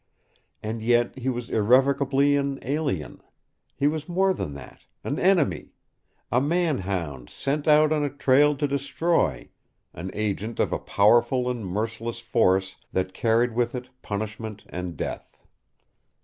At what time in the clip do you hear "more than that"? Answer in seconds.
4.09-4.81